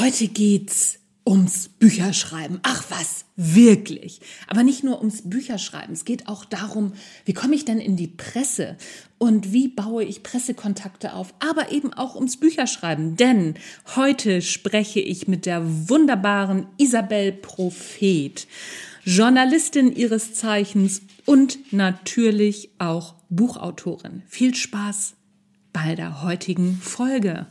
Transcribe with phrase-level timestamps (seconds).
[0.00, 2.60] Heute geht's ums Bücherschreiben.
[2.62, 4.22] Ach was, wirklich.
[4.46, 5.92] Aber nicht nur ums Bücherschreiben.
[5.92, 6.94] Es geht auch darum,
[7.26, 8.78] wie komme ich denn in die Presse
[9.18, 13.16] und wie baue ich Pressekontakte auf, aber eben auch ums Bücherschreiben.
[13.16, 13.56] Denn
[13.94, 15.60] heute spreche ich mit der
[15.90, 18.46] wunderbaren Isabel Prophet,
[19.04, 24.22] Journalistin ihres Zeichens und natürlich auch Buchautorin.
[24.28, 25.12] Viel Spaß
[25.74, 27.48] bei der heutigen Folge.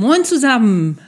[0.00, 1.00] Moin zusammen!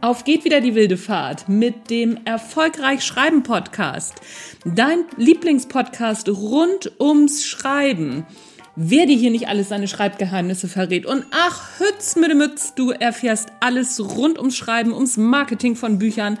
[0.00, 4.20] Auf geht wieder die wilde Fahrt mit dem Erfolgreich Schreiben Podcast.
[4.64, 8.26] Dein Lieblingspodcast rund ums Schreiben.
[8.74, 11.06] Wer dir hier nicht alles seine Schreibgeheimnisse verrät.
[11.06, 16.00] Und ach, Hütz mit dem Mütz, du erfährst alles rund ums Schreiben, ums Marketing von
[16.00, 16.36] Büchern.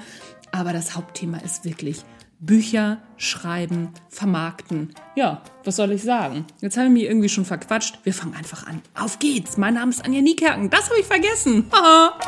[0.50, 1.98] Aber das Hauptthema ist wirklich
[2.44, 4.92] Bücher schreiben, vermarkten.
[5.14, 6.44] Ja, was soll ich sagen?
[6.60, 8.00] Jetzt haben wir mich irgendwie schon verquatscht.
[8.02, 8.82] Wir fangen einfach an.
[8.98, 9.56] Auf geht's.
[9.58, 10.68] Mein Name ist Anja Niekerken.
[10.68, 11.70] Das habe ich vergessen.
[11.72, 12.18] Haha.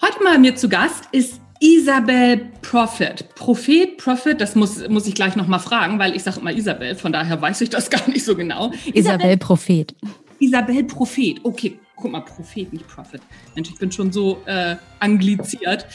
[0.00, 3.34] Heute mal mir zu Gast ist Isabel Prophet.
[3.34, 7.12] Prophet, Prophet, das muss, muss ich gleich nochmal fragen, weil ich sage immer Isabel, von
[7.12, 8.72] daher weiß ich das gar nicht so genau.
[8.92, 9.94] Isabel, Prophet.
[10.38, 11.78] Isabel Prophet, okay.
[11.98, 13.22] Guck mal, Prophet, nicht Prophet.
[13.54, 15.86] Mensch, ich bin schon so äh, angliziert.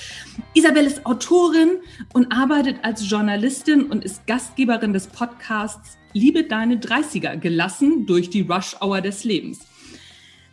[0.56, 1.78] Isabel ist Autorin
[2.14, 8.42] und arbeitet als Journalistin und ist Gastgeberin des Podcasts Liebe deine 30er, gelassen durch die
[8.42, 9.60] Rush-Hour des Lebens.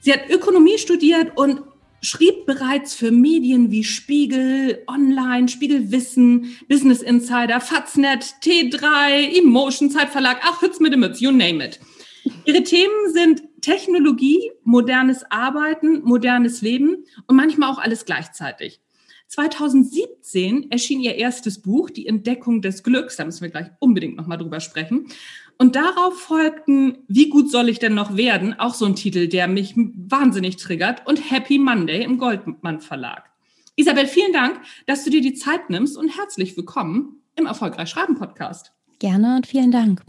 [0.00, 1.62] Sie hat Ökonomie studiert und
[2.02, 10.40] schrieb bereits für Medien wie Spiegel, Online, Spiegel Wissen, Business Insider, Faznet, T3, Emotion, Zeitverlag,
[10.42, 11.80] ach, Hütz mit dem Mütz, you name it.
[12.44, 18.80] Ihre Themen sind Technologie, modernes Arbeiten, modernes Leben und manchmal auch alles gleichzeitig.
[19.28, 23.16] 2017 erschien ihr erstes Buch, Die Entdeckung des Glücks.
[23.16, 25.08] Da müssen wir gleich unbedingt nochmal drüber sprechen.
[25.58, 28.58] Und darauf folgten Wie gut soll ich denn noch werden?
[28.58, 31.06] Auch so ein Titel, der mich wahnsinnig triggert.
[31.06, 33.30] Und Happy Monday im Goldmann Verlag.
[33.76, 38.16] Isabel, vielen Dank, dass du dir die Zeit nimmst und herzlich willkommen im Erfolgreich Schreiben
[38.16, 38.72] Podcast.
[38.98, 40.02] Gerne und vielen Dank.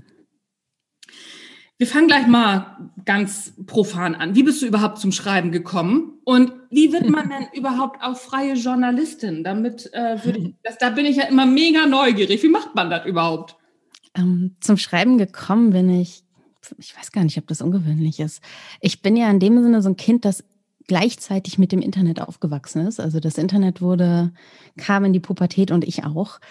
[1.79, 4.35] Wir fangen gleich mal ganz profan an.
[4.35, 6.19] Wie bist du überhaupt zum Schreiben gekommen?
[6.25, 9.45] Und wie wird man denn überhaupt auch freie Journalistin?
[9.45, 12.43] Damit äh, würde ich, das, da bin ich ja immer mega neugierig.
[12.43, 13.55] Wie macht man das überhaupt?
[14.13, 16.23] Ähm, zum Schreiben gekommen bin ich,
[16.77, 18.41] ich weiß gar nicht, ob das ungewöhnlich ist.
[18.81, 20.43] Ich bin ja in dem Sinne so ein Kind, das
[20.87, 22.99] gleichzeitig mit dem Internet aufgewachsen ist.
[22.99, 24.33] Also das Internet wurde,
[24.75, 26.41] kam in die Pubertät und ich auch.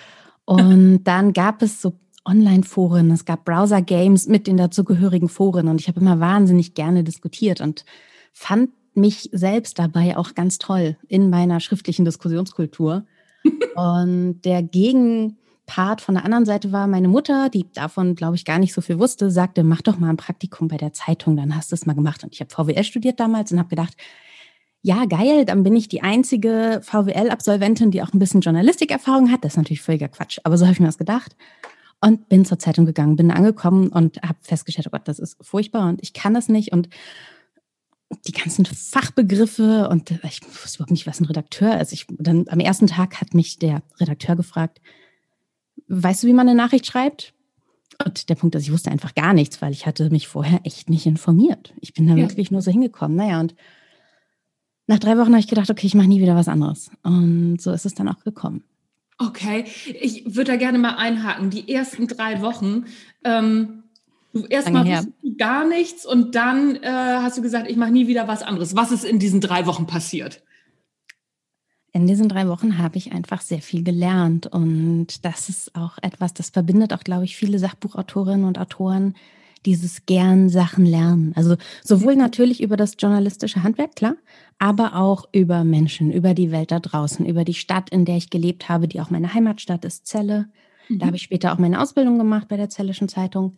[0.47, 1.93] Und dann gab es so
[2.29, 7.61] Online-Foren, es gab Browser-Games mit den dazugehörigen Foren und ich habe immer wahnsinnig gerne diskutiert
[7.61, 7.85] und
[8.33, 13.07] fand mich selbst dabei auch ganz toll in meiner schriftlichen Diskussionskultur.
[13.77, 18.59] und der Gegenpart von der anderen Seite war meine Mutter, die davon, glaube ich, gar
[18.59, 21.71] nicht so viel wusste, sagte, mach doch mal ein Praktikum bei der Zeitung, dann hast
[21.71, 22.25] du es mal gemacht.
[22.25, 23.97] Und ich habe VWL studiert damals und habe gedacht,
[24.83, 29.45] ja, geil, dann bin ich die einzige VWL-Absolventin, die auch ein bisschen Journalistikerfahrung hat.
[29.45, 31.35] Das ist natürlich völliger Quatsch, aber so habe ich mir das gedacht
[32.01, 35.89] und bin zur Zeitung gegangen, bin angekommen und habe festgestellt, oh Gott, das ist furchtbar
[35.89, 36.89] und ich kann das nicht und
[38.27, 41.93] die ganzen Fachbegriffe und ich wusste überhaupt nicht, was ein Redakteur ist.
[41.93, 44.81] Ich, dann am ersten Tag hat mich der Redakteur gefragt,
[45.89, 47.35] weißt du, wie man eine Nachricht schreibt?
[48.05, 50.89] Und der Punkt ist, ich wusste einfach gar nichts, weil ich hatte mich vorher echt
[50.89, 51.75] nicht informiert.
[51.81, 52.29] Ich bin da ja.
[52.29, 53.17] wirklich nur so hingekommen.
[53.17, 53.55] Naja, und
[54.87, 56.91] nach drei Wochen habe ich gedacht, okay, ich mache nie wieder was anderes.
[57.03, 58.65] Und so ist es dann auch gekommen.
[59.19, 59.65] Okay,
[60.01, 61.51] ich würde da gerne mal einhaken.
[61.51, 62.85] Die ersten drei Wochen,
[63.25, 63.83] ähm,
[64.49, 65.07] erstmal
[65.37, 68.77] gar nichts und dann äh, hast du gesagt, ich mache nie wieder was anderes.
[68.77, 70.43] Was ist in diesen drei Wochen passiert?
[71.93, 76.35] In diesen drei Wochen habe ich einfach sehr viel gelernt und das ist auch etwas,
[76.35, 79.17] das verbindet auch, glaube ich, viele Sachbuchautorinnen und Autoren,
[79.67, 81.33] dieses gern Sachen lernen.
[81.37, 82.21] Also sowohl mhm.
[82.21, 84.17] natürlich über das journalistische Handwerk, klar,
[84.59, 88.31] aber auch über Menschen, über die Welt da draußen, über die Stadt, in der ich
[88.31, 90.47] gelebt habe, die auch meine Heimatstadt ist, Celle.
[90.89, 90.99] Mhm.
[90.99, 93.57] Da habe ich später auch meine Ausbildung gemacht bei der Zellischen Zeitung.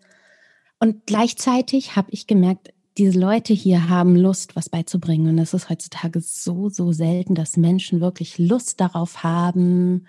[0.79, 5.29] Und gleichzeitig habe ich gemerkt, diese Leute hier haben Lust, was beizubringen.
[5.29, 10.07] Und es ist heutzutage so, so selten, dass Menschen wirklich Lust darauf haben,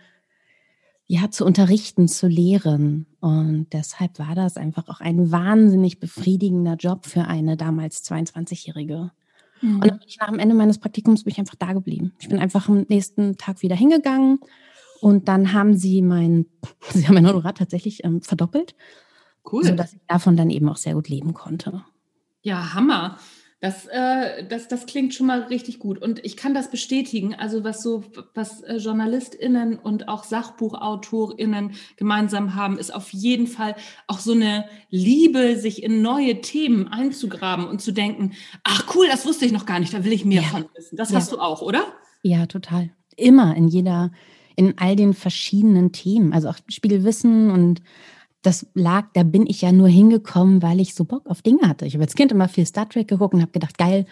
[1.12, 3.06] ja, zu unterrichten, zu lehren.
[3.20, 9.12] Und deshalb war das einfach auch ein wahnsinnig befriedigender Job für eine damals 22-Jährige.
[9.60, 9.76] Mhm.
[9.76, 12.14] Und dann bin ich nach dem Ende meines Praktikums bin ich einfach da geblieben.
[12.18, 14.40] Ich bin einfach am nächsten Tag wieder hingegangen
[15.02, 16.46] und dann haben sie mein,
[16.94, 18.74] sie haben mein Honorar tatsächlich ähm, verdoppelt.
[19.52, 19.66] Cool.
[19.66, 21.84] Sodass ich davon dann eben auch sehr gut leben konnte.
[22.42, 23.18] Ja, Hammer.
[23.62, 26.02] Das, äh, das, das klingt schon mal richtig gut.
[26.02, 27.36] Und ich kann das bestätigen.
[27.36, 28.04] Also was so,
[28.34, 33.76] was äh, JournalistInnen und auch SachbuchautorInnen gemeinsam haben, ist auf jeden Fall
[34.08, 38.32] auch so eine Liebe, sich in neue Themen einzugraben und zu denken,
[38.64, 40.48] ach cool, das wusste ich noch gar nicht, da will ich mehr ja.
[40.48, 40.96] von wissen.
[40.96, 41.18] Das ja.
[41.18, 41.84] hast du auch, oder?
[42.24, 42.90] Ja, total.
[43.16, 44.12] Immer in jeder,
[44.56, 46.34] in all den verschiedenen Themen.
[46.34, 47.84] Also auch Spiegelwissen und
[48.42, 51.86] das lag, da bin ich ja nur hingekommen, weil ich so Bock auf Dinge hatte.
[51.86, 54.06] Ich habe als Kind immer viel Star Trek geguckt und habe gedacht, geil,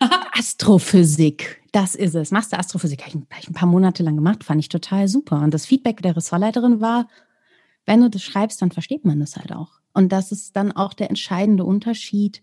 [0.32, 2.30] Astrophysik, das ist es.
[2.30, 5.40] Master Astrophysik habe ich, hab ich ein paar Monate lang gemacht, fand ich total super.
[5.40, 7.08] Und das Feedback der Ressortleiterin war,
[7.86, 9.80] wenn du das schreibst, dann versteht man das halt auch.
[9.94, 12.42] Und das ist dann auch der entscheidende Unterschied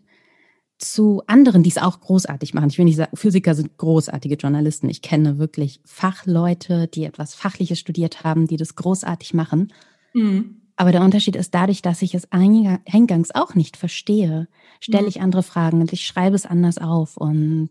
[0.78, 2.70] zu anderen, die es auch großartig machen.
[2.70, 4.90] Ich will nicht sagen, Physiker sind großartige Journalisten.
[4.90, 9.72] Ich kenne wirklich Fachleute, die etwas Fachliches studiert haben, die das großartig machen.
[10.14, 10.65] Mhm.
[10.78, 14.48] Aber der Unterschied ist dadurch, dass ich es eingangs auch nicht verstehe,
[14.82, 15.10] stelle mhm.
[15.10, 17.70] ich andere Fragen und ich schreibe es anders auf und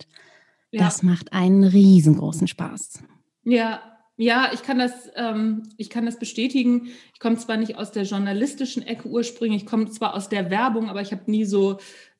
[0.70, 0.82] ja.
[0.84, 3.02] das macht einen riesengroßen Spaß.
[3.44, 3.80] Ja,
[4.16, 6.88] ja, ich kann das, ähm, ich kann das bestätigen.
[7.12, 10.88] Ich komme zwar nicht aus der journalistischen Ecke ursprünglich, ich komme zwar aus der Werbung,
[10.88, 11.78] aber ich habe nie so,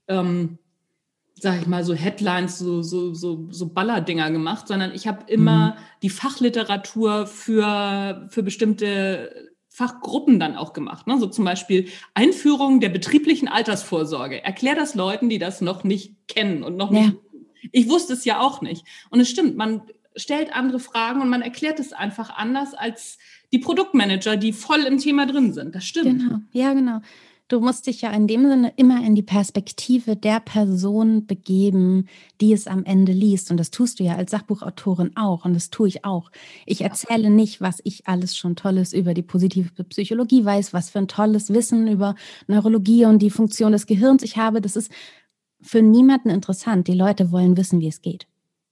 [0.08, 0.58] ähm,
[1.34, 5.70] sag ich mal, so Headlines, so, so, so, so Ballerdinger gemacht, sondern ich habe immer
[5.70, 5.82] mhm.
[6.02, 11.08] die Fachliteratur für, für bestimmte Fachgruppen dann auch gemacht.
[11.08, 11.18] Ne?
[11.18, 14.40] So zum Beispiel Einführung der betrieblichen Altersvorsorge.
[14.44, 17.16] Erklär das Leuten, die das noch nicht kennen und noch nicht.
[17.72, 18.86] Ich wusste es ja auch nicht.
[19.10, 19.82] Und es stimmt, man
[20.14, 23.18] stellt andere Fragen und man erklärt es einfach anders als
[23.52, 25.74] die Produktmanager, die voll im Thema drin sind.
[25.74, 26.22] Das stimmt.
[26.22, 27.00] Genau, ja, genau.
[27.54, 32.08] Du musst dich ja in dem Sinne immer in die Perspektive der Person begeben,
[32.40, 33.52] die es am Ende liest.
[33.52, 35.44] Und das tust du ja als Sachbuchautorin auch.
[35.44, 36.32] Und das tue ich auch.
[36.66, 40.98] Ich erzähle nicht, was ich alles schon Tolles über die positive Psychologie weiß, was für
[40.98, 42.16] ein tolles Wissen über
[42.48, 44.60] Neurologie und die Funktion des Gehirns ich habe.
[44.60, 44.90] Das ist
[45.60, 46.88] für niemanden interessant.
[46.88, 48.26] Die Leute wollen wissen, wie es geht.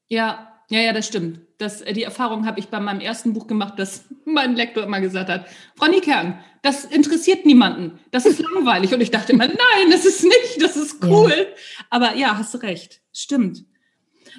[0.08, 1.38] Ja, ja, ja, das stimmt.
[1.62, 5.00] Das, äh, die Erfahrung habe ich bei meinem ersten Buch gemacht, dass mein Lektor immer
[5.00, 8.92] gesagt hat, Frau Niekern, das interessiert niemanden, das ist langweilig.
[8.92, 11.30] Und ich dachte immer, nein, das ist nicht, das ist cool.
[11.30, 11.44] Ja.
[11.90, 13.64] Aber ja, hast du recht, stimmt.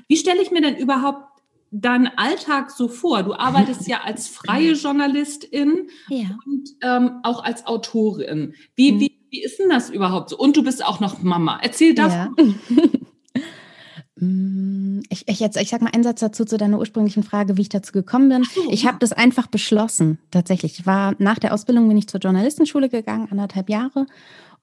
[0.08, 1.30] Wie stelle ich mir denn überhaupt
[1.72, 3.24] deinen Alltag so vor?
[3.24, 6.38] Du arbeitest ja als freie Journalistin ja.
[6.46, 8.54] und ähm, auch als Autorin.
[8.76, 9.00] Wie, mhm.
[9.00, 10.38] wie, wie ist denn das überhaupt so?
[10.38, 11.60] Und du bist auch noch Mama.
[11.62, 12.14] Erzähl das.
[12.14, 12.32] Ja.
[14.24, 17.62] Mm, ich, ich, jetzt, ich sag mal einen Satz dazu zu deiner ursprünglichen Frage, wie
[17.62, 18.44] ich dazu gekommen bin.
[18.44, 18.90] So, ich ja.
[18.90, 20.80] habe das einfach beschlossen, tatsächlich.
[20.80, 24.06] Ich war nach der Ausbildung bin ich zur Journalistenschule gegangen, anderthalb Jahre,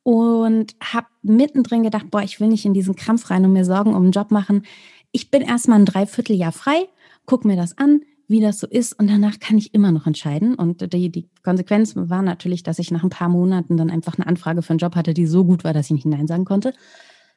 [0.02, 3.94] und habe mittendrin gedacht, boah, ich will nicht in diesen Krampf rein und mir Sorgen
[3.94, 4.64] um den Job machen.
[5.12, 6.88] Ich bin erstmal ein Dreivierteljahr frei,
[7.26, 10.54] guck mir das an, wie das so ist, und danach kann ich immer noch entscheiden.
[10.54, 14.26] Und die, die Konsequenz war natürlich, dass ich nach ein paar Monaten dann einfach eine
[14.26, 16.72] Anfrage für einen Job hatte, die so gut war, dass ich nicht Nein sagen konnte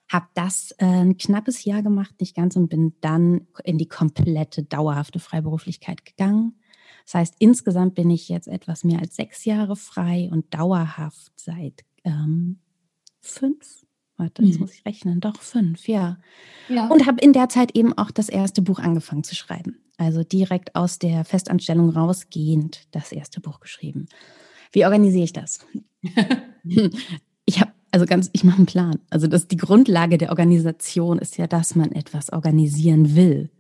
[0.10, 4.64] habe das äh, ein knappes Jahr gemacht, nicht ganz, und bin dann in die komplette
[4.64, 6.60] dauerhafte Freiberuflichkeit gegangen.
[7.06, 11.84] Das heißt, insgesamt bin ich jetzt etwas mehr als sechs Jahre frei und dauerhaft seit
[12.04, 12.60] ähm,
[13.20, 13.86] fünf.
[14.16, 14.62] Warte, jetzt mhm.
[14.62, 15.20] muss ich rechnen.
[15.20, 16.20] Doch fünf, ja.
[16.70, 16.88] ja.
[16.88, 19.80] Und habe in der Zeit eben auch das erste Buch angefangen zu schreiben.
[19.98, 24.08] Also direkt aus der Festanstellung rausgehend das erste Buch geschrieben.
[24.72, 25.66] Wie organisiere ich das?
[27.94, 29.00] also ganz, ich mache einen Plan.
[29.12, 33.52] Also das, die Grundlage der Organisation ist ja, dass man etwas organisieren will.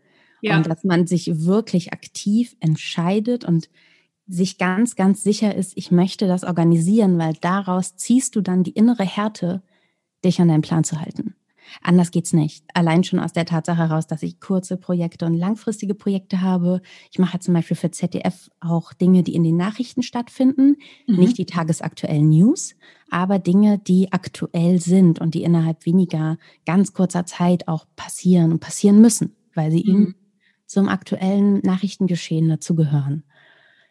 [0.41, 0.57] Ja.
[0.57, 3.69] Und dass man sich wirklich aktiv entscheidet und
[4.25, 8.71] sich ganz, ganz sicher ist, ich möchte das organisieren, weil daraus ziehst du dann die
[8.71, 9.61] innere Härte,
[10.25, 11.32] dich an deinen Plan zu halten.
[11.81, 12.63] Anders geht's nicht.
[12.73, 16.81] Allein schon aus der Tatsache heraus, dass ich kurze Projekte und langfristige Projekte habe.
[17.11, 20.77] Ich mache zum Beispiel für ZDF auch Dinge, die in den Nachrichten stattfinden,
[21.07, 21.15] mhm.
[21.15, 22.75] nicht die tagesaktuellen News,
[23.09, 28.59] aber Dinge, die aktuell sind und die innerhalb weniger ganz kurzer Zeit auch passieren und
[28.59, 29.89] passieren müssen, weil sie mhm.
[29.89, 30.15] eben
[30.65, 33.23] zum aktuellen Nachrichtengeschehen dazugehören.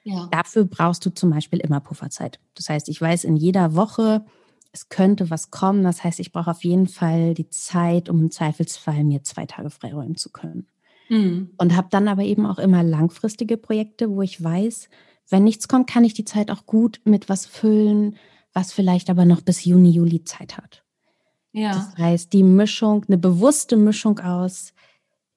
[0.04, 0.28] Ja.
[0.30, 2.40] Dafür brauchst du zum Beispiel immer Pufferzeit.
[2.54, 4.24] Das heißt, ich weiß in jeder Woche,
[4.72, 5.84] es könnte was kommen.
[5.84, 9.70] Das heißt, ich brauche auf jeden Fall die Zeit, um im Zweifelsfall mir zwei Tage
[9.70, 10.66] freiräumen zu können.
[11.08, 11.50] Mhm.
[11.58, 14.88] Und habe dann aber eben auch immer langfristige Projekte, wo ich weiß,
[15.28, 18.16] wenn nichts kommt, kann ich die Zeit auch gut mit was füllen,
[18.52, 20.82] was vielleicht aber noch bis Juni, Juli Zeit hat.
[21.52, 21.74] Ja.
[21.74, 24.72] Das heißt, die Mischung, eine bewusste Mischung aus,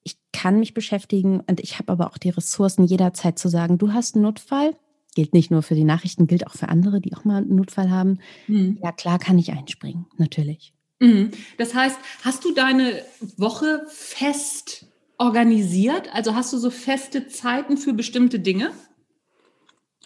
[0.04, 3.92] ich kann mich beschäftigen und ich habe aber auch die Ressourcen jederzeit zu sagen, du
[3.92, 4.75] hast einen Notfall,
[5.16, 7.90] gilt nicht nur für die Nachrichten, gilt auch für andere, die auch mal einen Notfall
[7.90, 8.20] haben.
[8.48, 8.78] Mhm.
[8.84, 10.74] Ja, klar kann ich einspringen, natürlich.
[11.00, 11.32] Mhm.
[11.58, 13.02] Das heißt, hast du deine
[13.38, 14.86] Woche fest
[15.18, 16.14] organisiert?
[16.14, 18.72] Also hast du so feste Zeiten für bestimmte Dinge?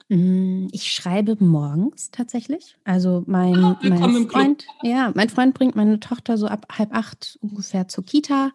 [0.10, 2.78] Mm, ich schreibe morgens tatsächlich.
[2.84, 7.38] Also mein, ah, mein Freund, ja, mein Freund bringt meine Tochter so ab halb acht
[7.42, 8.51] ungefähr zur Kita.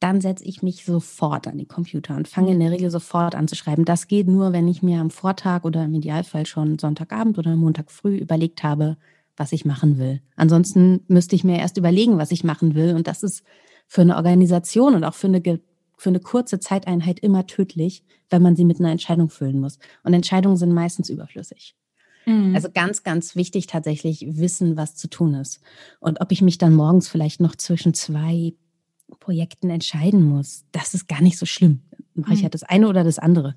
[0.00, 3.48] Dann setze ich mich sofort an den Computer und fange in der Regel sofort an
[3.48, 3.84] zu schreiben.
[3.84, 7.90] Das geht nur, wenn ich mir am Vortag oder im Idealfall schon Sonntagabend oder Montag
[7.90, 8.96] früh überlegt habe,
[9.36, 10.20] was ich machen will.
[10.36, 12.94] Ansonsten müsste ich mir erst überlegen, was ich machen will.
[12.94, 13.42] Und das ist
[13.86, 15.60] für eine Organisation und auch für eine
[15.98, 19.78] für eine kurze Zeiteinheit immer tödlich, wenn man sie mit einer Entscheidung füllen muss.
[20.04, 21.74] Und Entscheidungen sind meistens überflüssig.
[22.24, 22.54] Mhm.
[22.54, 25.60] Also ganz, ganz wichtig tatsächlich wissen, was zu tun ist.
[25.98, 28.54] Und ob ich mich dann morgens vielleicht noch zwischen zwei
[29.20, 31.80] Projekten entscheiden muss, das ist gar nicht so schlimm.
[32.14, 32.44] Mache ich mhm.
[32.44, 33.56] ja das eine oder das andere.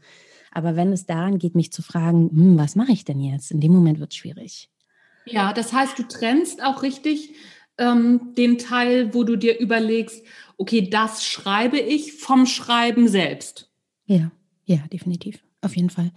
[0.51, 3.51] Aber wenn es daran geht, mich zu fragen, hm, was mache ich denn jetzt?
[3.51, 4.69] In dem Moment wird es schwierig.
[5.25, 7.33] Ja, das heißt, du trennst auch richtig
[7.77, 10.23] ähm, den Teil, wo du dir überlegst,
[10.57, 13.71] okay, das schreibe ich vom Schreiben selbst.
[14.05, 14.31] Ja,
[14.65, 15.43] ja, definitiv.
[15.61, 16.11] Auf jeden Fall.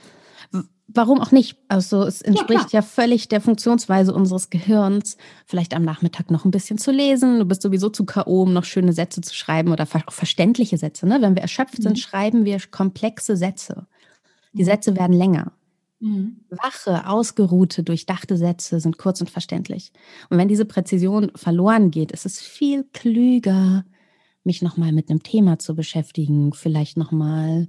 [0.87, 1.57] Warum auch nicht?
[1.69, 6.51] Also es entspricht ja, ja, völlig der Funktionsweise unseres Gehirns, vielleicht am Nachmittag noch ein
[6.51, 7.39] bisschen zu lesen.
[7.39, 11.07] Du bist sowieso zu K.O., um noch schöne Sätze zu schreiben oder auch verständliche Sätze.
[11.07, 11.23] Ne?
[11.23, 11.83] Wenn wir erschöpft mhm.
[11.83, 13.87] sind, schreiben wir komplexe Sätze.
[14.53, 14.67] Die mhm.
[14.67, 15.53] Sätze werden länger.
[16.01, 16.41] Mhm.
[16.51, 19.91] Wache, ausgeruhte, durchdachte Sätze sind kurz und verständlich.
[20.29, 23.87] Und wenn diese Präzision verloren geht, ist es viel klüger,
[24.45, 27.69] mich nochmal mit einem Thema zu beschäftigen, vielleicht nochmal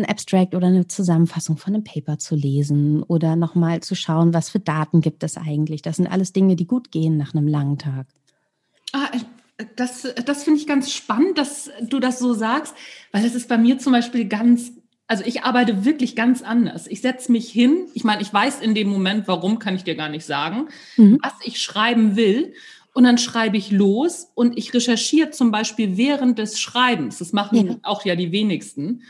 [0.00, 4.50] ein Abstract oder eine Zusammenfassung von einem Paper zu lesen oder nochmal zu schauen, was
[4.50, 5.82] für Daten gibt es eigentlich.
[5.82, 8.06] Das sind alles Dinge, die gut gehen nach einem langen Tag.
[8.92, 12.74] Ah, äh, das, das finde ich ganz spannend, dass du das so sagst,
[13.12, 14.72] weil das ist bei mir zum Beispiel ganz,
[15.06, 16.86] also ich arbeite wirklich ganz anders.
[16.86, 19.96] Ich setze mich hin, ich meine, ich weiß in dem Moment, warum, kann ich dir
[19.96, 21.18] gar nicht sagen, mhm.
[21.22, 22.54] was ich schreiben will.
[22.92, 27.18] Und dann schreibe ich los und ich recherchiere zum Beispiel während des Schreibens.
[27.18, 27.76] Das machen ja.
[27.82, 29.02] auch ja die wenigsten.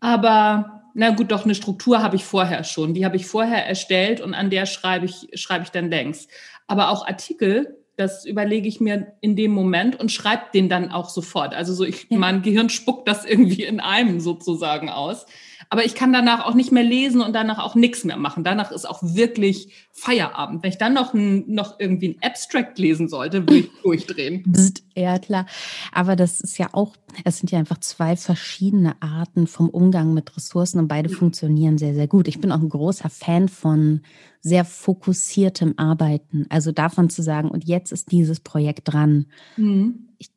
[0.00, 2.94] Aber na gut, doch eine Struktur habe ich vorher schon.
[2.94, 6.26] Die habe ich vorher erstellt und an der schreibe ich, schreibe ich dann längs.
[6.66, 11.08] Aber auch Artikel, das überlege ich mir in dem Moment und schreibe den dann auch
[11.08, 11.54] sofort.
[11.54, 12.18] Also so, ich, ja.
[12.18, 15.26] mein Gehirn spuckt das irgendwie in einem sozusagen aus.
[15.68, 18.44] Aber ich kann danach auch nicht mehr lesen und danach auch nichts mehr machen.
[18.44, 20.62] Danach ist auch wirklich Feierabend.
[20.62, 24.44] Wenn ich dann noch, ein, noch irgendwie ein Abstract lesen sollte, würde ich durchdrehen.
[24.94, 25.46] Ja, klar.
[25.90, 30.36] Aber das ist ja auch, es sind ja einfach zwei verschiedene Arten vom Umgang mit
[30.36, 32.28] Ressourcen und beide funktionieren sehr, sehr gut.
[32.28, 34.02] Ich bin auch ein großer Fan von
[34.40, 36.46] sehr fokussiertem Arbeiten.
[36.48, 39.26] Also davon zu sagen, und jetzt ist dieses Projekt dran.
[39.56, 40.08] Mhm.
[40.18, 40.30] Ich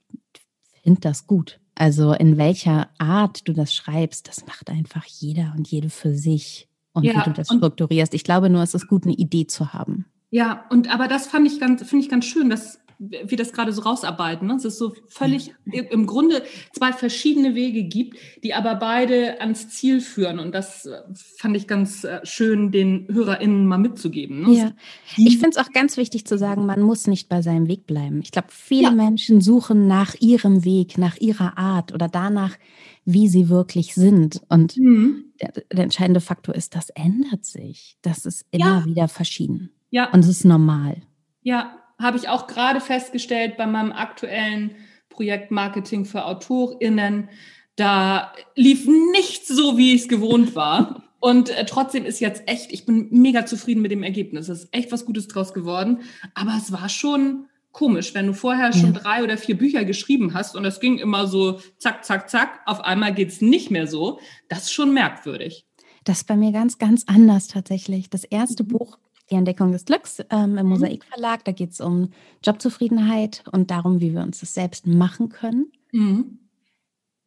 [0.83, 1.59] finde das gut.
[1.75, 6.67] Also in welcher Art du das schreibst, das macht einfach jeder und jede für sich.
[6.91, 8.13] Und ja, wie du das strukturierst.
[8.13, 10.05] Ich glaube nur, es ist gut, eine Idee zu haben.
[10.31, 13.71] Ja, und aber das fand ich ganz, finde ich ganz schön, dass wir das gerade
[13.71, 14.47] so rausarbeiten.
[14.47, 14.55] Ne?
[14.55, 20.01] Es ist so völlig im Grunde zwei verschiedene Wege gibt, die aber beide ans Ziel
[20.01, 20.37] führen.
[20.37, 20.99] Und das äh,
[21.37, 24.41] fand ich ganz äh, schön, den HörerInnen mal mitzugeben.
[24.41, 24.57] Ne?
[24.57, 24.71] Ja.
[25.15, 28.19] Ich finde es auch ganz wichtig zu sagen, man muss nicht bei seinem Weg bleiben.
[28.21, 28.91] Ich glaube, viele ja.
[28.91, 32.57] Menschen suchen nach ihrem Weg, nach ihrer Art oder danach,
[33.05, 34.41] wie sie wirklich sind.
[34.49, 35.31] Und mhm.
[35.41, 37.97] der, der, entscheidende Faktor ist, das ändert sich.
[38.01, 38.85] Das ist immer ja.
[38.85, 39.71] wieder verschieden.
[39.89, 40.11] Ja.
[40.11, 40.97] Und es ist normal.
[41.41, 44.75] Ja, habe ich auch gerade festgestellt bei meinem aktuellen
[45.09, 47.29] Projekt Marketing für AutorInnen.
[47.75, 51.03] Da lief nichts so, wie ich es gewohnt war.
[51.19, 54.47] Und äh, trotzdem ist jetzt echt, ich bin mega zufrieden mit dem Ergebnis.
[54.47, 56.01] Es ist echt was Gutes draus geworden.
[56.33, 58.99] Aber es war schon komisch, wenn du vorher schon ja.
[58.99, 62.61] drei oder vier Bücher geschrieben hast und es ging immer so zack, zack, zack.
[62.65, 64.19] Auf einmal geht es nicht mehr so.
[64.47, 65.65] Das ist schon merkwürdig.
[66.05, 68.09] Das ist bei mir ganz, ganz anders tatsächlich.
[68.09, 68.69] Das erste mhm.
[68.69, 68.97] Buch
[69.29, 70.71] die Entdeckung des Glücks ähm, im mhm.
[70.71, 71.45] Mosaik Verlag.
[71.45, 72.09] Da geht es um
[72.43, 75.71] Jobzufriedenheit und darum, wie wir uns das selbst machen können.
[75.91, 76.39] Mhm.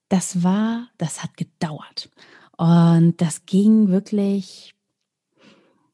[0.09, 2.11] Das war, das hat gedauert.
[2.59, 4.75] Und das ging wirklich,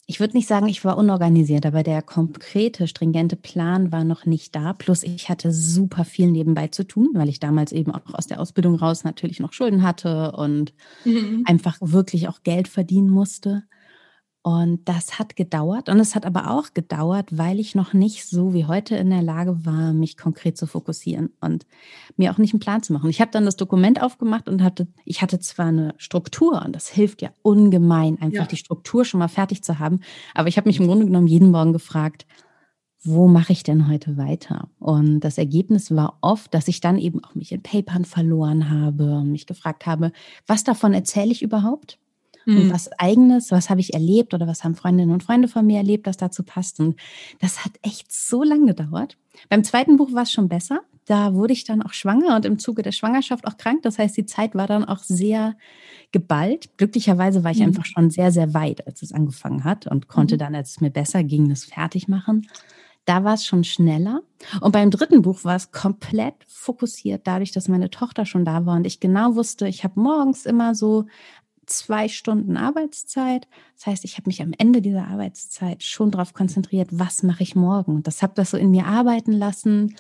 [0.07, 4.57] ich würde nicht sagen, ich war unorganisiert, aber der konkrete, stringente Plan war noch nicht
[4.57, 4.73] da.
[4.73, 8.41] Plus ich hatte super viel nebenbei zu tun, weil ich damals eben auch aus der
[8.41, 10.73] Ausbildung raus natürlich noch Schulden hatte und
[11.05, 11.45] mhm.
[11.47, 13.65] einfach wirklich auch Geld verdienen musste.
[14.49, 15.91] Und das hat gedauert.
[15.91, 19.21] Und es hat aber auch gedauert, weil ich noch nicht so wie heute in der
[19.21, 21.67] Lage war, mich konkret zu fokussieren und
[22.17, 23.11] mir auch nicht einen Plan zu machen.
[23.11, 26.89] Ich habe dann das Dokument aufgemacht und hatte, ich hatte zwar eine Struktur und das
[26.89, 28.47] hilft ja ungemein, einfach ja.
[28.47, 30.01] die Struktur schon mal fertig zu haben.
[30.35, 32.25] Aber ich habe mich im Grunde genommen jeden Morgen gefragt,
[33.03, 34.71] wo mache ich denn heute weiter?
[34.79, 39.19] Und das Ergebnis war oft, dass ich dann eben auch mich in Papern verloren habe
[39.19, 40.11] und mich gefragt habe,
[40.47, 41.99] was davon erzähle ich überhaupt?
[42.49, 42.63] Mhm.
[42.63, 45.79] und was eigenes, was habe ich erlebt oder was haben Freundinnen und Freunde von mir
[45.79, 46.81] erlebt, das dazu passt.
[46.81, 46.99] Und
[47.41, 49.17] das hat echt so lange gedauert.
[49.49, 50.81] Beim zweiten Buch war es schon besser.
[51.05, 53.83] Da wurde ich dann auch schwanger und im Zuge der Schwangerschaft auch krank.
[53.83, 55.57] Das heißt, die Zeit war dann auch sehr
[56.13, 56.77] geballt.
[56.77, 57.67] Glücklicherweise war ich mhm.
[57.67, 60.39] einfach schon sehr, sehr weit, als es angefangen hat und konnte mhm.
[60.41, 62.47] dann, als es mir besser ging, das fertig machen.
[63.07, 64.21] Da war es schon schneller.
[64.61, 68.77] Und beim dritten Buch war es komplett fokussiert, dadurch, dass meine Tochter schon da war
[68.77, 71.07] und ich genau wusste, ich habe morgens immer so
[71.69, 73.47] zwei Stunden Arbeitszeit.
[73.77, 77.55] Das heißt, ich habe mich am Ende dieser Arbeitszeit schon darauf konzentriert, was mache ich
[77.55, 77.97] morgen.
[77.97, 79.97] Und das habe das so in mir arbeiten lassen.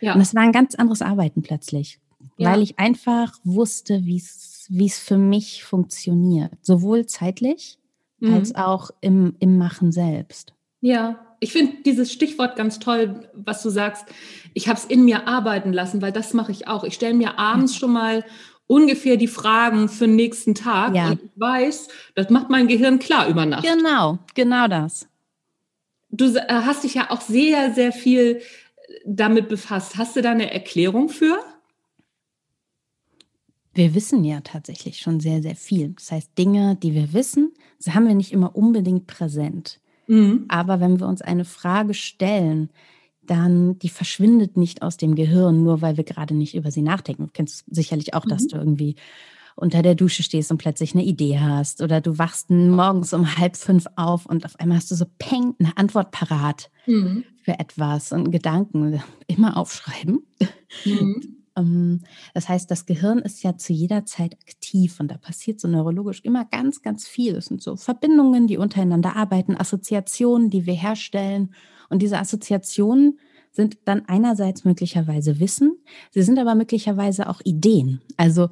[0.00, 0.14] Ja.
[0.14, 2.00] Und es war ein ganz anderes Arbeiten plötzlich,
[2.36, 2.50] ja.
[2.50, 7.78] weil ich einfach wusste, wie es für mich funktioniert, sowohl zeitlich
[8.18, 8.34] mhm.
[8.34, 10.54] als auch im, im Machen selbst.
[10.80, 14.04] Ja, ich finde dieses Stichwort ganz toll, was du sagst.
[14.54, 16.84] Ich habe es in mir arbeiten lassen, weil das mache ich auch.
[16.84, 18.24] Ich stelle mir abends schon mal
[18.72, 20.94] ungefähr die Fragen für den nächsten Tag.
[20.94, 21.10] Ja.
[21.10, 23.64] Und ich weiß, das macht mein Gehirn klar über Nacht.
[23.64, 25.06] Genau, genau das.
[26.10, 28.40] Du äh, hast dich ja auch sehr, sehr viel
[29.04, 29.98] damit befasst.
[29.98, 31.38] Hast du da eine Erklärung für?
[33.74, 35.90] Wir wissen ja tatsächlich schon sehr, sehr viel.
[35.90, 37.52] Das heißt, Dinge, die wir wissen,
[37.90, 39.80] haben wir nicht immer unbedingt präsent.
[40.06, 40.46] Mhm.
[40.48, 42.70] Aber wenn wir uns eine Frage stellen,
[43.26, 47.26] dann die verschwindet nicht aus dem Gehirn, nur weil wir gerade nicht über sie nachdenken.
[47.26, 48.48] Du kennst sicherlich auch, dass mhm.
[48.48, 48.96] du irgendwie
[49.54, 53.56] unter der Dusche stehst und plötzlich eine Idee hast oder du wachst morgens um halb
[53.56, 57.24] fünf auf und auf einmal hast du so peng eine Antwort parat mhm.
[57.42, 60.26] für etwas und Gedanken immer aufschreiben.
[60.84, 61.38] Mhm.
[61.54, 62.00] Ähm,
[62.32, 66.20] das heißt, das Gehirn ist ja zu jeder Zeit aktiv und da passiert so neurologisch
[66.22, 67.36] immer ganz, ganz viel.
[67.36, 71.54] Es sind so Verbindungen, die untereinander arbeiten, Assoziationen, die wir herstellen
[71.92, 73.18] und diese Assoziationen
[73.52, 75.78] sind dann einerseits möglicherweise Wissen,
[76.10, 78.00] sie sind aber möglicherweise auch Ideen.
[78.16, 78.48] Also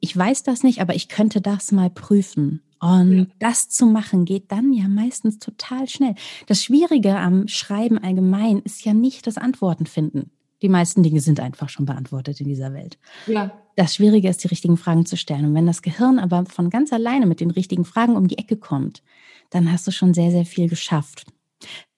[0.00, 2.62] ich weiß das nicht, aber ich könnte das mal prüfen.
[2.80, 3.26] Und ja.
[3.38, 6.16] das zu machen geht dann ja meistens total schnell.
[6.48, 10.32] Das Schwierige am Schreiben allgemein ist ja nicht das Antworten finden.
[10.62, 12.98] Die meisten Dinge sind einfach schon beantwortet in dieser Welt.
[13.26, 13.52] Ja.
[13.76, 15.44] Das Schwierige ist, die richtigen Fragen zu stellen.
[15.44, 18.56] Und wenn das Gehirn aber von ganz alleine mit den richtigen Fragen um die Ecke
[18.56, 19.02] kommt,
[19.50, 21.26] dann hast du schon sehr, sehr viel geschafft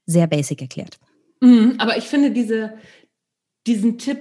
[0.07, 0.99] sehr basic erklärt.
[1.41, 2.75] Mhm, aber ich finde diese,
[3.67, 4.19] diesen Tipp,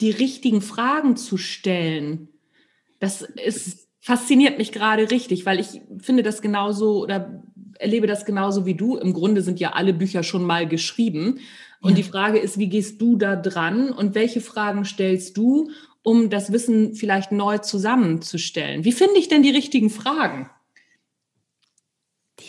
[0.00, 2.28] die richtigen Fragen zu stellen,
[3.00, 7.42] das ist, fasziniert mich gerade richtig, weil ich finde das genauso oder
[7.78, 8.96] erlebe das genauso wie du.
[8.96, 11.40] Im Grunde sind ja alle Bücher schon mal geschrieben.
[11.80, 11.96] Und ja.
[11.96, 15.70] die Frage ist, wie gehst du da dran und welche Fragen stellst du,
[16.02, 18.84] um das Wissen vielleicht neu zusammenzustellen?
[18.84, 20.50] Wie finde ich denn die richtigen Fragen?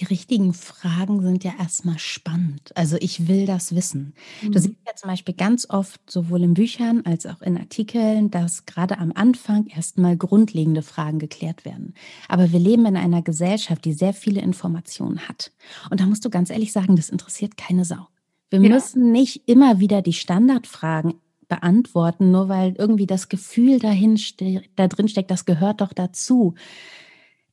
[0.01, 2.71] Die richtigen Fragen sind ja erstmal spannend.
[2.75, 4.15] Also ich will das wissen.
[4.41, 4.51] Mhm.
[4.51, 8.65] Du siehst ja zum Beispiel ganz oft, sowohl in Büchern als auch in Artikeln, dass
[8.65, 11.93] gerade am Anfang erstmal grundlegende Fragen geklärt werden.
[12.27, 15.51] Aber wir leben in einer Gesellschaft, die sehr viele Informationen hat.
[15.91, 18.07] Und da musst du ganz ehrlich sagen, das interessiert keine Sau.
[18.49, 18.69] Wir ja.
[18.69, 21.13] müssen nicht immer wieder die Standardfragen
[21.47, 24.19] beantworten, nur weil irgendwie das Gefühl dahin
[24.75, 26.55] da drin steckt, das gehört doch dazu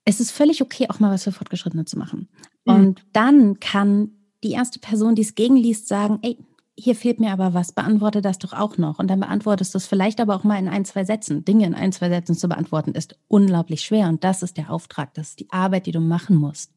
[0.09, 2.29] es ist völlig okay, auch mal was für Fortgeschrittene zu machen.
[2.65, 2.75] Mhm.
[2.75, 6.39] Und dann kann die erste Person, die es gegenliest, sagen, ey,
[6.79, 8.99] hier fehlt mir aber was, beantworte das doch auch noch.
[8.99, 11.45] Und dann beantwortest du es vielleicht aber auch mal in ein, zwei Sätzen.
[11.45, 14.09] Dinge in ein, zwei Sätzen zu beantworten, ist unglaublich schwer.
[14.09, 16.73] Und das ist der Auftrag, das ist die Arbeit, die du machen musst.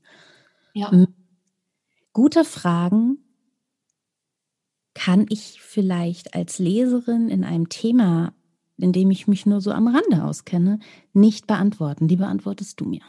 [0.73, 0.91] Ja.
[2.11, 3.19] Gute Fragen
[4.93, 8.33] kann ich vielleicht als Leserin in einem Thema,
[8.77, 10.79] in dem ich mich nur so am Rande auskenne,
[11.13, 12.09] nicht beantworten.
[12.09, 13.01] Die beantwortest du mir.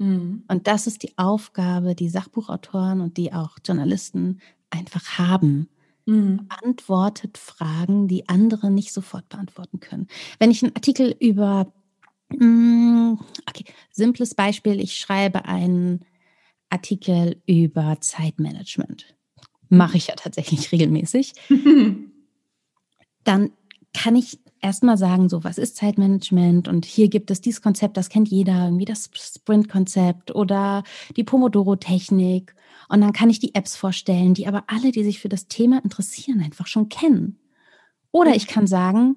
[0.00, 0.44] Mhm.
[0.48, 5.68] Und das ist die Aufgabe, die Sachbuchautoren und die auch Journalisten einfach haben.
[6.06, 6.48] Mhm.
[6.48, 10.08] Beantwortet Fragen, die andere nicht sofort beantworten können.
[10.38, 11.70] Wenn ich einen Artikel über,
[12.30, 13.12] mm,
[13.46, 16.06] okay, simples Beispiel, ich schreibe einen
[16.70, 19.14] Artikel über Zeitmanagement.
[19.68, 21.34] Mache ich ja tatsächlich regelmäßig.
[23.24, 23.50] Dann
[23.92, 26.68] kann ich erstmal sagen, so, was ist Zeitmanagement?
[26.68, 30.82] Und hier gibt es dieses Konzept, das kennt jeder, irgendwie das Sprint-Konzept oder
[31.16, 32.54] die Pomodoro-Technik.
[32.88, 35.82] Und dann kann ich die Apps vorstellen, die aber alle, die sich für das Thema
[35.82, 37.38] interessieren, einfach schon kennen.
[38.12, 39.16] Oder ich kann sagen,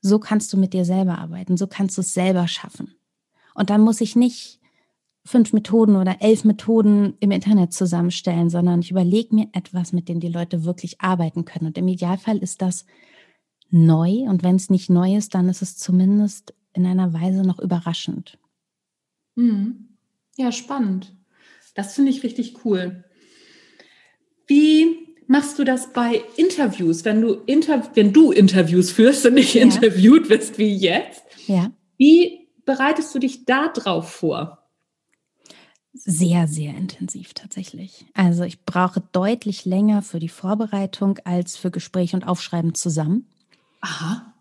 [0.00, 2.94] so kannst du mit dir selber arbeiten, so kannst du es selber schaffen.
[3.54, 4.60] Und dann muss ich nicht
[5.24, 10.20] fünf Methoden oder elf Methoden im Internet zusammenstellen, sondern ich überlege mir etwas, mit dem
[10.20, 11.66] die Leute wirklich arbeiten können.
[11.66, 12.86] Und im Idealfall ist das
[13.72, 17.58] neu und wenn es nicht neu ist, dann ist es zumindest in einer Weise noch
[17.58, 18.38] überraschend.
[19.34, 19.88] Mhm.
[20.36, 21.14] Ja, spannend.
[21.74, 23.04] Das finde ich richtig cool.
[24.46, 29.54] Wie machst du das bei Interviews, wenn du, Inter wenn du Interviews führst und nicht
[29.54, 29.62] ja.
[29.62, 31.22] interviewt wirst wie jetzt?
[31.46, 31.72] Ja.
[31.96, 34.58] Wie bereitest du dich da drauf vor?
[35.94, 38.06] Sehr, sehr intensiv tatsächlich.
[38.14, 43.28] Also ich brauche deutlich länger für die Vorbereitung als für Gespräch und Aufschreiben zusammen.
[43.82, 44.34] Aha.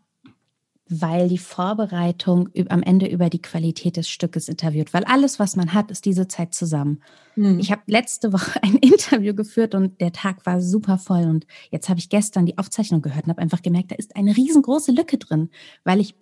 [0.93, 4.93] Weil die Vorbereitung am Ende über die Qualität des Stückes interviewt.
[4.93, 7.01] Weil alles, was man hat, ist diese Zeit zusammen.
[7.36, 7.60] Hm.
[7.60, 11.23] Ich habe letzte Woche ein Interview geführt und der Tag war super voll.
[11.23, 14.36] Und jetzt habe ich gestern die Aufzeichnung gehört und habe einfach gemerkt, da ist eine
[14.36, 15.49] riesengroße Lücke drin,
[15.84, 16.15] weil ich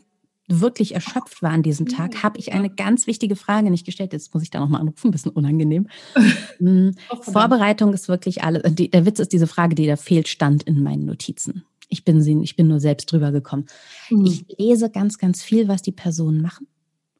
[0.49, 4.13] wirklich erschöpft war an diesem Tag, habe ich eine ganz wichtige Frage nicht gestellt.
[4.13, 5.88] Jetzt muss ich da nochmal anrufen, ein bisschen unangenehm.
[6.58, 8.63] Hm, Vorbereitung ist wirklich alles.
[8.65, 11.63] Der Witz ist diese Frage, die da fehlt, stand in meinen Notizen.
[11.89, 13.65] Ich bin sie, ich bin nur selbst drüber gekommen.
[14.10, 14.25] Mhm.
[14.25, 16.67] Ich lese ganz, ganz viel, was die Personen machen.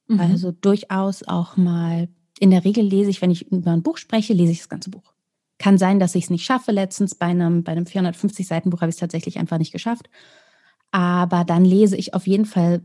[0.08, 0.19] Mhm.
[0.19, 2.08] Also durchaus auch mal,
[2.39, 4.89] in der Regel lese ich, wenn ich über ein Buch spreche, lese ich das ganze
[4.89, 5.13] Buch.
[5.58, 6.71] Kann sein, dass ich es nicht schaffe.
[6.71, 10.10] Letztens bei einem, bei einem 450 Seiten Buch habe ich es tatsächlich einfach nicht geschafft.
[10.91, 12.82] Aber dann lese ich auf jeden Fall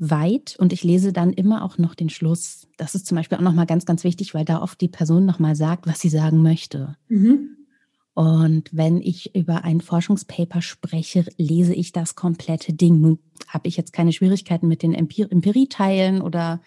[0.00, 2.66] weit und ich lese dann immer auch noch den Schluss.
[2.78, 5.54] Das ist zum Beispiel auch nochmal ganz, ganz wichtig, weil da oft die Person nochmal
[5.54, 6.96] sagt, was sie sagen möchte.
[7.08, 7.56] Mhm.
[8.20, 13.00] Und wenn ich über ein Forschungspaper spreche, lese ich das komplette Ding.
[13.00, 16.60] Nun habe ich jetzt keine Schwierigkeiten mit den Empirieteilen oder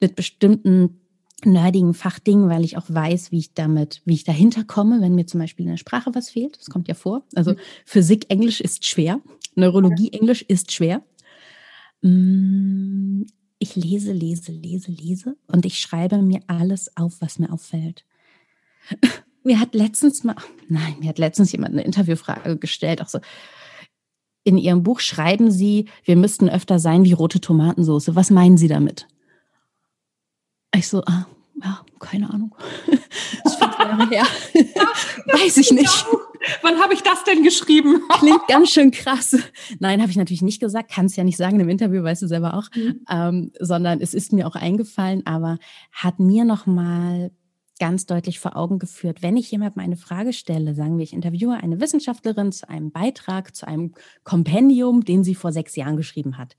[0.00, 0.98] mit bestimmten
[1.44, 5.24] nerdigen Fachdingen, weil ich auch weiß, wie ich damit, wie ich dahinter komme, wenn mir
[5.24, 6.58] zum Beispiel in der Sprache was fehlt.
[6.58, 7.22] Das kommt ja vor.
[7.36, 7.58] Also mhm.
[7.84, 9.20] Physik Englisch ist schwer,
[9.54, 11.04] Neurologie Englisch ist schwer.
[12.00, 13.22] Mm,
[13.60, 18.04] ich lese, lese, lese, lese und ich schreibe mir alles auf, was mir auffällt.
[19.44, 20.36] Mir hat letztens mal,
[20.68, 23.18] nein, mir hat letztens jemand eine Interviewfrage gestellt, auch so,
[24.44, 28.16] in Ihrem Buch schreiben Sie, wir müssten öfter sein wie rote Tomatensoße.
[28.16, 29.06] Was meinen Sie damit?
[30.74, 31.26] Ich so, ah,
[31.62, 32.54] ja, keine Ahnung.
[33.44, 34.26] Das ist fünf Jahre her.
[35.26, 36.06] Weiß ich nicht.
[36.62, 38.02] Wann habe ich das denn geschrieben?
[38.18, 39.36] Klingt ganz schön krass.
[39.78, 40.90] Nein, habe ich natürlich nicht gesagt.
[40.90, 42.68] Kann es ja nicht sagen im Interview, weißt du selber auch.
[42.74, 43.00] Mhm.
[43.10, 45.58] Ähm, sondern es ist mir auch eingefallen, aber
[45.92, 47.32] hat mir noch mal
[47.82, 51.54] ganz deutlich vor Augen geführt, wenn ich jemandem eine Frage stelle, sagen wir, ich interviewe
[51.54, 56.56] eine Wissenschaftlerin zu einem Beitrag, zu einem Kompendium, den sie vor sechs Jahren geschrieben hat.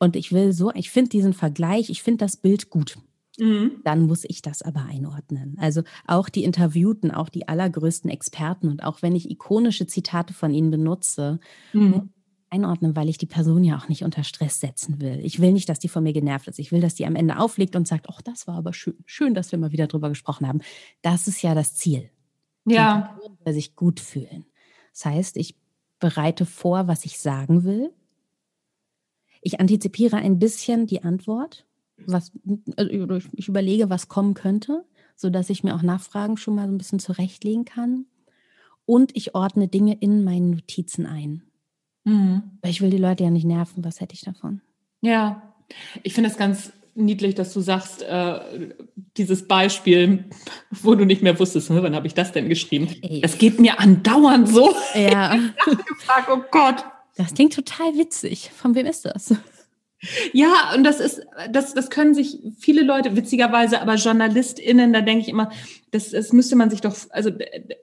[0.00, 2.98] Und ich will so, ich finde diesen Vergleich, ich finde das Bild gut.
[3.38, 3.76] Mhm.
[3.84, 5.56] Dann muss ich das aber einordnen.
[5.60, 10.52] Also auch die Interviewten, auch die allergrößten Experten und auch wenn ich ikonische Zitate von
[10.52, 11.38] ihnen benutze,
[11.72, 12.10] mhm.
[12.54, 15.20] Einordnen, weil ich die Person ja auch nicht unter Stress setzen will.
[15.22, 16.58] Ich will nicht, dass die von mir genervt ist.
[16.58, 19.34] Ich will, dass die am Ende auflegt und sagt, ach, das war aber schön, schön,
[19.34, 20.60] dass wir mal wieder drüber gesprochen haben.
[21.02, 22.10] Das ist ja das Ziel.
[22.66, 23.18] Ja.
[23.46, 24.46] Die sich gut fühlen.
[24.92, 25.56] Das heißt, ich
[25.98, 27.92] bereite vor, was ich sagen will.
[29.42, 31.66] Ich antizipiere ein bisschen die Antwort
[32.06, 32.32] was,
[32.76, 34.84] also ich überlege, was kommen könnte,
[35.16, 38.06] sodass ich mir auch Nachfragen schon mal so ein bisschen zurechtlegen kann.
[38.86, 41.42] Und ich ordne Dinge in meinen Notizen ein.
[42.04, 42.42] Mhm.
[42.62, 43.84] Weil ich will die Leute ja nicht nerven.
[43.84, 44.60] Was hätte ich davon?
[45.00, 45.42] Ja,
[46.02, 48.40] ich finde es ganz niedlich, dass du sagst, äh,
[49.16, 50.24] dieses Beispiel,
[50.70, 52.88] wo du nicht mehr wusstest, wann habe ich das denn geschrieben?
[53.02, 53.20] Ey.
[53.20, 54.74] Das geht mir andauernd so.
[54.94, 55.34] Ja.
[55.66, 56.84] ich gefragt, oh Gott.
[57.16, 58.50] Das klingt total witzig.
[58.54, 59.34] Von wem ist das?
[60.32, 65.22] Ja, und das ist, das, das können sich viele Leute, witzigerweise, aber JournalistInnen, da denke
[65.22, 65.50] ich immer,
[65.90, 67.30] das, das müsste man sich doch, also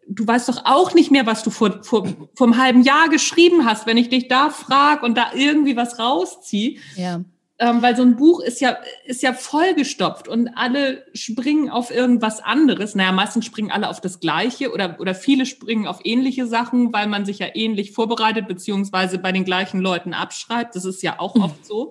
[0.08, 3.66] du weißt doch auch nicht mehr, was du vor, vor, vor einem halben Jahr geschrieben
[3.66, 6.78] hast, wenn ich dich da frage und da irgendwie was rausziehe.
[6.96, 7.22] Ja
[7.62, 12.40] ähm, weil so ein Buch ist ja, ist ja vollgestopft und alle springen auf irgendwas
[12.40, 12.96] anderes.
[12.96, 17.06] Naja, meistens springen alle auf das Gleiche oder, oder viele springen auf ähnliche Sachen, weil
[17.06, 20.76] man sich ja ähnlich vorbereitet, beziehungsweise bei den gleichen Leuten abschreibt.
[20.76, 21.90] Das ist ja auch oft so.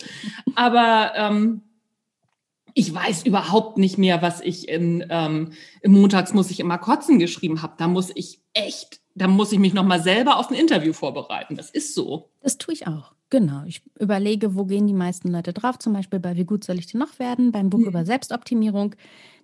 [0.56, 1.62] Aber ähm,
[2.74, 5.52] ich weiß überhaupt nicht mehr, was ich in ähm,
[5.82, 7.74] im Montags muss ich immer kotzen geschrieben habe.
[7.78, 11.54] Da muss ich echt, da muss ich mich nochmal selber auf ein Interview vorbereiten.
[11.54, 12.28] Das ist so.
[12.42, 13.12] Das tue ich auch.
[13.30, 16.80] Genau, ich überlege, wo gehen die meisten Leute drauf, zum Beispiel bei Wie gut soll
[16.80, 17.86] ich denn noch werden, beim Buch mhm.
[17.86, 18.96] über Selbstoptimierung.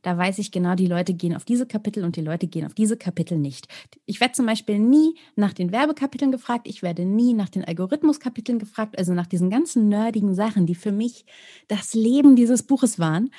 [0.02, 2.74] Da weiß ich genau, die Leute gehen auf diese Kapitel und die Leute gehen auf
[2.74, 3.68] diese Kapitel nicht.
[4.04, 8.58] Ich werde zum Beispiel nie nach den Werbekapiteln gefragt, ich werde nie nach den Algorithmuskapiteln
[8.58, 11.24] gefragt, also nach diesen ganzen nerdigen Sachen, die für mich
[11.68, 13.30] das Leben dieses Buches waren.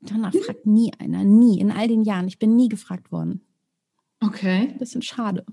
[0.00, 0.40] Danach mhm.
[0.40, 2.26] fragt nie einer, nie, in all den Jahren.
[2.26, 3.42] Ich bin nie gefragt worden.
[4.20, 4.70] Okay.
[4.72, 5.44] Ein bisschen schade.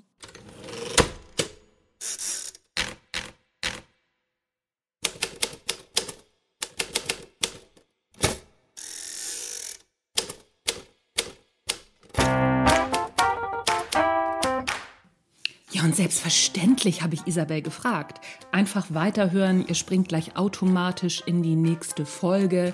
[15.84, 18.22] Und selbstverständlich habe ich Isabel gefragt.
[18.52, 22.74] Einfach weiterhören, ihr springt gleich automatisch in die nächste Folge.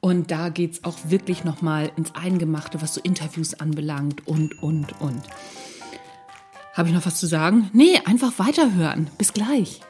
[0.00, 5.00] Und da geht es auch wirklich nochmal ins Eingemachte, was so Interviews anbelangt und, und,
[5.00, 5.22] und.
[6.74, 7.70] Habe ich noch was zu sagen?
[7.72, 9.10] Nee, einfach weiterhören.
[9.18, 9.80] Bis gleich.